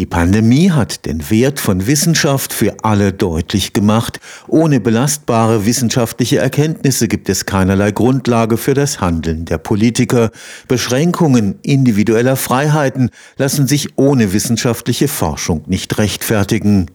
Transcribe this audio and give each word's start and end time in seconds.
Die 0.00 0.06
Pandemie 0.06 0.70
hat 0.70 1.04
den 1.04 1.28
Wert 1.28 1.60
von 1.60 1.86
Wissenschaft 1.86 2.54
für 2.54 2.74
alle 2.84 3.12
deutlich 3.12 3.74
gemacht. 3.74 4.18
Ohne 4.48 4.80
belastbare 4.80 5.66
wissenschaftliche 5.66 6.38
Erkenntnisse 6.38 7.06
gibt 7.06 7.28
es 7.28 7.44
keinerlei 7.44 7.90
Grundlage 7.90 8.56
für 8.56 8.72
das 8.72 9.02
Handeln 9.02 9.44
der 9.44 9.58
Politiker. 9.58 10.30
Beschränkungen 10.68 11.58
individueller 11.60 12.36
Freiheiten 12.36 13.10
lassen 13.36 13.66
sich 13.66 13.98
ohne 13.98 14.32
wissenschaftliche 14.32 15.06
Forschung 15.06 15.64
nicht 15.66 15.98
rechtfertigen. 15.98 16.86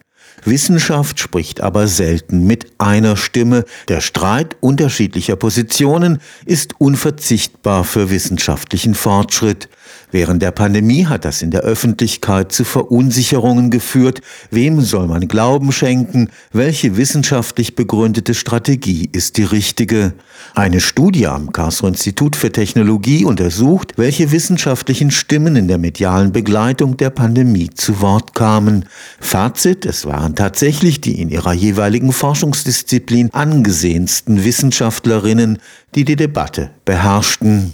Wissenschaft 0.44 1.20
spricht 1.20 1.62
aber 1.62 1.88
selten 1.88 2.46
mit 2.46 2.68
einer 2.78 3.18
Stimme. 3.18 3.66
Der 3.88 4.02
Streit 4.02 4.58
unterschiedlicher 4.60 5.36
Positionen 5.36 6.20
ist 6.46 6.80
unverzichtbar 6.80 7.84
für 7.84 8.10
wissenschaftlichen 8.10 8.96
Fortschritt. 8.96 9.70
Während 10.12 10.42
der 10.42 10.52
Pandemie 10.52 11.06
hat 11.08 11.26
das 11.26 11.42
in 11.42 11.52
der 11.52 11.62
Öffentlichkeit 11.62 12.52
zu 12.52 12.64
Verunsicherungen 12.64 13.70
geführt. 13.70 14.22
Wem 14.50 14.82
soll 14.82 15.08
man 15.08 15.28
Glauben 15.28 15.72
schenken? 15.72 16.30
Welche 16.54 16.96
wissenschaftlich 16.96 17.76
begründete 17.76 18.34
Strategie 18.34 19.10
ist 19.12 19.38
die 19.38 19.44
richtige? 19.44 20.14
Eine 20.54 20.80
Studie 20.80 21.28
am 21.28 21.52
Karlsruher 21.52 21.90
Institut 21.90 22.36
für 22.36 22.52
Technologie 22.52 23.26
untersucht, 23.26 23.94
welche 23.98 24.32
wissenschaftlichen 24.32 25.12
Stimmen 25.12 25.56
in 25.56 25.68
der 25.68 25.80
medialen 25.80 26.32
Begleitung 26.32 26.98
der 26.98 27.10
Pandemie 27.10 27.70
zu 27.72 28.00
Wort 28.00 28.36
kamen. 28.36 28.86
Fazit, 29.20 29.86
es 29.86 30.06
waren 30.26 30.36
tatsächlich 30.36 31.02
die 31.02 31.22
in 31.22 31.30
ihrer 31.30 31.54
jeweiligen 31.54 32.12
Forschungsdisziplin 32.12 33.32
angesehensten 33.32 34.44
Wissenschaftlerinnen, 34.44 35.60
die 35.94 36.04
die 36.04 36.16
Debatte 36.16 36.72
beherrschten. 36.84 37.74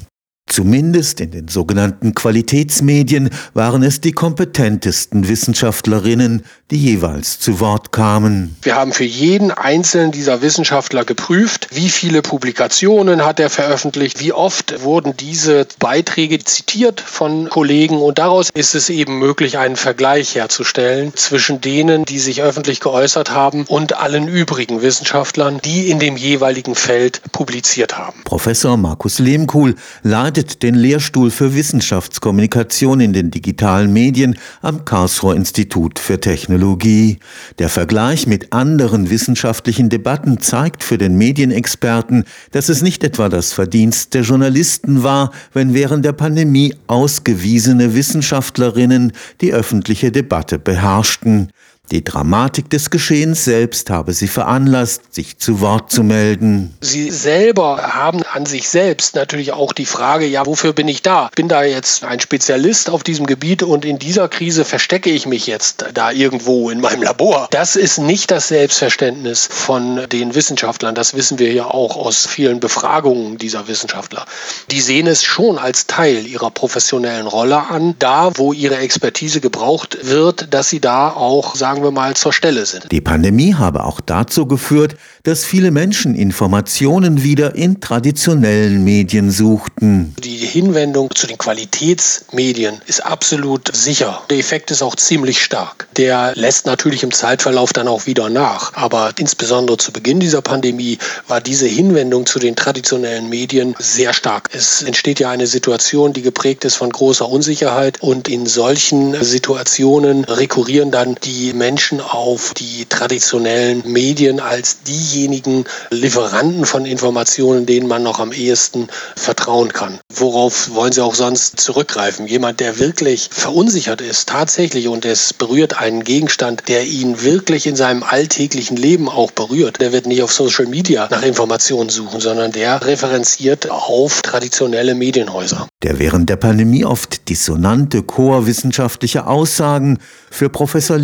Zumindest 0.51 1.21
in 1.21 1.31
den 1.31 1.47
sogenannten 1.47 2.13
Qualitätsmedien 2.13 3.29
waren 3.53 3.83
es 3.83 4.01
die 4.01 4.11
kompetentesten 4.11 5.29
Wissenschaftlerinnen, 5.29 6.43
die 6.71 6.77
jeweils 6.77 7.39
zu 7.39 7.61
Wort 7.61 7.93
kamen. 7.93 8.57
Wir 8.61 8.75
haben 8.75 8.91
für 8.91 9.05
jeden 9.05 9.51
einzelnen 9.51 10.11
dieser 10.11 10.41
Wissenschaftler 10.41 11.05
geprüft, 11.05 11.69
wie 11.71 11.87
viele 11.87 12.21
Publikationen 12.21 13.23
hat 13.23 13.39
er 13.39 13.49
veröffentlicht, 13.49 14.19
wie 14.19 14.33
oft 14.33 14.83
wurden 14.83 15.15
diese 15.15 15.67
Beiträge 15.79 16.39
zitiert 16.39 16.99
von 16.99 17.47
Kollegen 17.47 18.01
und 18.01 18.17
daraus 18.17 18.49
ist 18.53 18.75
es 18.75 18.89
eben 18.89 19.19
möglich, 19.19 19.57
einen 19.57 19.77
Vergleich 19.77 20.35
herzustellen 20.35 21.13
zwischen 21.15 21.61
denen, 21.61 22.03
die 22.03 22.19
sich 22.19 22.41
öffentlich 22.41 22.81
geäußert 22.81 23.31
haben 23.31 23.63
und 23.67 23.97
allen 23.97 24.27
übrigen 24.27 24.81
Wissenschaftlern, 24.81 25.61
die 25.63 25.89
in 25.89 25.99
dem 25.99 26.17
jeweiligen 26.17 26.75
Feld 26.75 27.21
publiziert 27.31 27.97
haben. 27.97 28.19
Professor 28.25 28.75
Markus 28.75 29.19
Lehmkuhl 29.19 29.75
leitet 30.03 30.40
leitet 30.41 30.63
den 30.63 30.73
Lehrstuhl 30.73 31.29
für 31.29 31.53
Wissenschaftskommunikation 31.53 32.99
in 32.99 33.13
den 33.13 33.29
digitalen 33.29 33.93
Medien 33.93 34.39
am 34.63 34.85
Karlsruher 34.85 35.35
Institut 35.35 35.99
für 35.99 36.19
Technologie. 36.19 37.19
Der 37.59 37.69
Vergleich 37.69 38.25
mit 38.25 38.51
anderen 38.51 39.11
wissenschaftlichen 39.11 39.89
Debatten 39.89 40.39
zeigt 40.39 40.83
für 40.83 40.97
den 40.97 41.15
Medienexperten, 41.15 42.23
dass 42.53 42.69
es 42.69 42.81
nicht 42.81 43.03
etwa 43.03 43.29
das 43.29 43.53
Verdienst 43.53 44.15
der 44.15 44.23
Journalisten 44.23 45.03
war, 45.03 45.31
wenn 45.53 45.75
während 45.75 46.05
der 46.05 46.13
Pandemie 46.13 46.73
ausgewiesene 46.87 47.93
Wissenschaftlerinnen 47.93 49.11
die 49.41 49.53
öffentliche 49.53 50.11
Debatte 50.11 50.57
beherrschten. 50.57 51.51
Die 51.91 52.05
Dramatik 52.05 52.69
des 52.69 52.89
Geschehens 52.89 53.43
selbst 53.43 53.89
habe 53.89 54.13
sie 54.13 54.29
veranlasst, 54.29 55.13
sich 55.13 55.37
zu 55.39 55.59
Wort 55.59 55.91
zu 55.91 56.03
melden. 56.03 56.73
Sie 56.79 57.11
selber 57.11 57.81
haben 57.93 58.23
an 58.23 58.45
sich 58.45 58.69
selbst 58.69 59.15
natürlich 59.15 59.51
auch 59.51 59.73
die 59.73 59.85
Frage, 59.85 60.25
ja, 60.25 60.45
wofür 60.45 60.71
bin 60.71 60.87
ich 60.87 61.01
da? 61.01 61.29
Bin 61.35 61.49
da 61.49 61.65
jetzt 61.65 62.05
ein 62.05 62.21
Spezialist 62.21 62.89
auf 62.89 63.03
diesem 63.03 63.25
Gebiet 63.25 63.61
und 63.61 63.83
in 63.83 63.99
dieser 63.99 64.29
Krise 64.29 64.63
verstecke 64.63 65.09
ich 65.09 65.25
mich 65.25 65.47
jetzt 65.47 65.83
da 65.93 66.11
irgendwo 66.11 66.69
in 66.69 66.79
meinem 66.79 67.03
Labor? 67.03 67.49
Das 67.51 67.75
ist 67.75 67.97
nicht 67.97 68.31
das 68.31 68.47
Selbstverständnis 68.47 69.49
von 69.51 70.07
den 70.13 70.33
Wissenschaftlern. 70.33 70.95
Das 70.95 71.13
wissen 71.13 71.39
wir 71.39 71.51
ja 71.51 71.65
auch 71.65 71.97
aus 71.97 72.25
vielen 72.25 72.61
Befragungen 72.61 73.37
dieser 73.37 73.67
Wissenschaftler. 73.67 74.25
Die 74.71 74.79
sehen 74.79 75.07
es 75.07 75.25
schon 75.25 75.57
als 75.57 75.87
Teil 75.87 76.25
ihrer 76.25 76.51
professionellen 76.51 77.27
Rolle 77.27 77.67
an, 77.67 77.95
da 77.99 78.31
wo 78.37 78.53
ihre 78.53 78.77
Expertise 78.77 79.41
gebraucht 79.41 79.97
wird, 80.03 80.53
dass 80.53 80.69
sie 80.69 80.79
da 80.79 81.09
auch 81.09 81.53
sagen, 81.55 81.80
sagen 81.81 81.95
wir 81.95 81.99
mal, 81.99 82.13
zur 82.15 82.31
Stelle 82.31 82.65
sind. 82.65 82.91
Die 82.91 83.01
Pandemie 83.01 83.55
habe 83.55 83.83
auch 83.85 84.01
dazu 84.01 84.45
geführt, 84.45 84.95
dass 85.23 85.43
viele 85.43 85.71
Menschen 85.71 86.15
Informationen 86.15 87.23
wieder 87.23 87.55
in 87.55 87.81
traditionellen 87.81 88.83
Medien 88.83 89.31
suchten. 89.31 90.15
Die 90.23 90.37
Hinwendung 90.37 91.13
zu 91.13 91.27
den 91.27 91.37
Qualitätsmedien 91.37 92.81
ist 92.85 93.05
absolut 93.05 93.75
sicher. 93.75 94.21
Der 94.29 94.37
Effekt 94.37 94.69
ist 94.71 94.81
auch 94.83 94.95
ziemlich 94.95 95.43
stark. 95.43 95.87
Der 95.97 96.33
lässt 96.35 96.65
natürlich 96.65 97.03
im 97.03 97.11
Zeitverlauf 97.11 97.73
dann 97.73 97.87
auch 97.87 98.05
wieder 98.05 98.29
nach. 98.29 98.73
Aber 98.73 99.11
insbesondere 99.17 99.77
zu 99.77 99.91
Beginn 99.91 100.19
dieser 100.19 100.41
Pandemie 100.41 100.97
war 101.27 101.41
diese 101.41 101.67
Hinwendung 101.67 102.25
zu 102.25 102.37
den 102.37 102.55
traditionellen 102.55 103.29
Medien 103.29 103.75
sehr 103.79 104.13
stark. 104.13 104.49
Es 104.53 104.83
entsteht 104.83 105.19
ja 105.19 105.31
eine 105.31 105.47
Situation, 105.47 106.13
die 106.13 106.21
geprägt 106.21 106.65
ist 106.65 106.75
von 106.75 106.91
großer 106.91 107.27
Unsicherheit 107.27 108.01
und 108.01 108.27
in 108.27 108.45
solchen 108.45 109.21
Situationen 109.23 110.25
rekurrieren 110.25 110.91
dann 110.91 111.15
die 111.23 111.53
Menschen 111.61 112.01
auf 112.01 112.55
die 112.55 112.87
traditionellen 112.89 113.83
Medien 113.85 114.39
als 114.39 114.81
diejenigen 114.81 115.65
Lieferanten 115.91 116.65
von 116.65 116.87
Informationen, 116.87 117.67
denen 117.67 117.87
man 117.87 118.01
noch 118.01 118.19
am 118.19 118.31
ehesten 118.31 118.87
vertrauen 119.15 119.71
kann. 119.71 119.99
Worauf 120.11 120.73
wollen 120.73 120.91
Sie 120.91 121.03
auch 121.03 121.13
sonst 121.13 121.59
zurückgreifen? 121.59 122.25
Jemand, 122.25 122.61
der 122.61 122.79
wirklich 122.79 123.29
verunsichert 123.31 124.01
ist, 124.01 124.27
tatsächlich, 124.27 124.87
und 124.87 125.05
es 125.05 125.33
berührt 125.33 125.77
einen 125.77 126.03
Gegenstand, 126.03 126.67
der 126.67 126.87
ihn 126.87 127.21
wirklich 127.21 127.67
in 127.67 127.75
seinem 127.75 128.01
alltäglichen 128.01 128.75
Leben 128.75 129.07
auch 129.07 129.29
berührt, 129.29 129.79
der 129.81 129.91
wird 129.91 130.07
nicht 130.07 130.23
auf 130.23 130.33
Social 130.33 130.65
Media 130.65 131.09
nach 131.11 131.21
Informationen 131.21 131.89
suchen, 131.89 132.21
sondern 132.21 132.51
der 132.51 132.83
referenziert 132.83 133.69
auf 133.69 134.23
traditionelle 134.23 134.95
Medienhäuser. 134.95 135.67
Der 135.83 135.99
während 135.99 136.27
der 136.27 136.37
Pandemie 136.37 136.85
oft 136.85 137.29
dissonante 137.29 138.01
Chor 138.01 138.47
wissenschaftlicher 138.47 139.27
Aussagen 139.27 139.99
für 140.31 140.49
Professor 140.49 140.97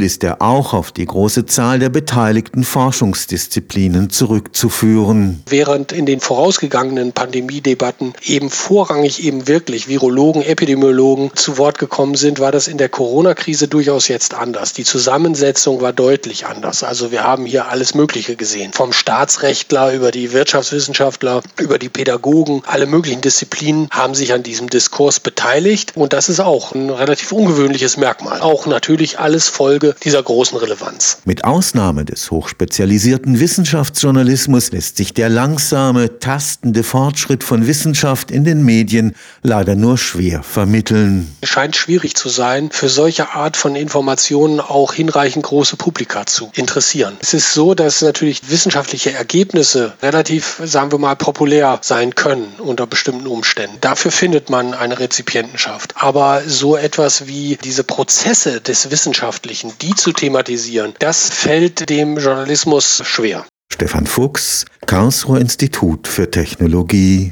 Lehmkuhl 0.00 0.02
ist 0.02 0.24
er 0.24 0.42
auch 0.42 0.72
auf 0.72 0.92
die 0.92 1.04
große 1.04 1.46
Zahl 1.46 1.78
der 1.78 1.90
beteiligten 1.90 2.64
Forschungsdisziplinen 2.64 4.10
zurückzuführen. 4.10 5.42
Während 5.48 5.92
in 5.92 6.06
den 6.06 6.20
vorausgegangenen 6.20 7.12
Pandemiedebatten 7.12 8.14
eben 8.24 8.50
vorrangig 8.50 9.22
eben 9.24 9.46
wirklich 9.46 9.88
Virologen, 9.88 10.42
Epidemiologen 10.42 11.30
zu 11.34 11.58
Wort 11.58 11.78
gekommen 11.78 12.14
sind, 12.14 12.40
war 12.40 12.52
das 12.52 12.68
in 12.68 12.78
der 12.78 12.88
Corona-Krise 12.88 13.68
durchaus 13.68 14.08
jetzt 14.08 14.34
anders. 14.34 14.72
Die 14.72 14.84
Zusammensetzung 14.84 15.80
war 15.80 15.92
deutlich 15.92 16.46
anders. 16.46 16.82
Also 16.82 17.12
wir 17.12 17.22
haben 17.24 17.46
hier 17.46 17.68
alles 17.68 17.94
Mögliche 17.94 18.36
gesehen. 18.36 18.72
Vom 18.72 18.92
Staatsrechtler 18.92 19.92
über 19.92 20.10
die 20.10 20.32
Wirtschaftswissenschaftler, 20.32 21.42
über 21.58 21.78
die 21.78 21.88
Pädagogen, 21.88 22.62
alle 22.66 22.86
möglichen 22.86 23.20
Disziplinen 23.20 23.88
haben 23.90 24.14
sich 24.14 24.32
an 24.32 24.42
diesem 24.42 24.70
Diskurs 24.70 25.20
beteiligt. 25.20 25.92
Und 25.96 26.12
das 26.12 26.28
ist 26.28 26.40
auch 26.40 26.74
ein 26.74 26.90
relativ 26.90 27.32
ungewöhnliches 27.32 27.96
Merkmal. 27.96 28.40
Auch 28.40 28.66
natürlich 28.66 29.18
alles 29.18 29.48
Folge 29.48 29.89
dieser 30.04 30.22
großen 30.22 30.58
Relevanz. 30.58 31.18
Mit 31.24 31.44
Ausnahme 31.44 32.04
des 32.04 32.30
hochspezialisierten 32.30 33.40
Wissenschaftsjournalismus 33.40 34.72
lässt 34.72 34.96
sich 34.96 35.14
der 35.14 35.28
langsame, 35.28 36.18
tastende 36.18 36.82
Fortschritt 36.82 37.44
von 37.44 37.66
Wissenschaft 37.66 38.30
in 38.30 38.44
den 38.44 38.64
Medien 38.64 39.14
leider 39.42 39.74
nur 39.74 39.98
schwer 39.98 40.42
vermitteln. 40.42 41.34
Es 41.40 41.48
scheint 41.48 41.76
schwierig 41.76 42.14
zu 42.14 42.28
sein, 42.28 42.70
für 42.70 42.88
solche 42.88 43.30
Art 43.30 43.56
von 43.56 43.76
Informationen 43.76 44.60
auch 44.60 44.92
hinreichend 44.92 45.44
große 45.44 45.76
Publika 45.76 46.26
zu 46.26 46.50
interessieren. 46.54 47.16
Es 47.20 47.34
ist 47.34 47.52
so, 47.52 47.74
dass 47.74 48.02
natürlich 48.02 48.50
wissenschaftliche 48.50 49.12
Ergebnisse 49.12 49.92
relativ, 50.02 50.60
sagen 50.64 50.92
wir 50.92 50.98
mal, 50.98 51.16
populär 51.16 51.78
sein 51.82 52.14
können 52.14 52.52
unter 52.58 52.86
bestimmten 52.86 53.26
Umständen. 53.26 53.76
Dafür 53.80 54.10
findet 54.10 54.50
man 54.50 54.74
eine 54.74 54.98
Rezipientenschaft. 54.98 55.94
Aber 55.96 56.42
so 56.46 56.76
etwas 56.76 57.26
wie 57.26 57.58
diese 57.62 57.84
Prozesse 57.84 58.60
des 58.60 58.90
Wissenschaftlichen, 58.90 59.72
die 59.82 59.94
zu 59.94 60.12
thematisieren, 60.12 60.94
das 60.98 61.30
fällt 61.30 61.88
dem 61.90 62.18
Journalismus 62.18 63.02
schwer. 63.04 63.46
Stefan 63.72 64.06
Fuchs, 64.06 64.66
Karlsruher 64.86 65.40
Institut 65.40 66.08
für 66.08 66.30
Technologie 66.30 67.28